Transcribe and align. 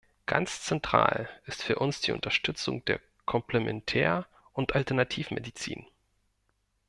Ganz 0.25 0.63
zentral 0.63 1.29
ist 1.45 1.61
für 1.61 1.77
uns 1.77 2.01
die 2.01 2.11
Unterstützung 2.11 2.83
der 2.85 2.99
Komplementär- 3.27 4.25
und 4.51 4.73
Alternativmedizin. 4.73 5.85